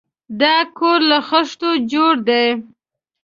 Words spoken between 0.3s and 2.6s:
دا کور له خښتو جوړ دی.